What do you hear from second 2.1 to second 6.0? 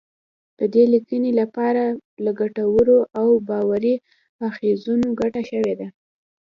له ګټورو او باوري اخځونو ګټنه شوې ده